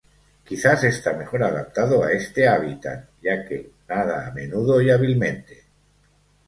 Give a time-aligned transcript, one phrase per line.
[0.47, 5.67] Quizás está mejor adaptado a este hábitat, ya que nada a menudo y hábilmente.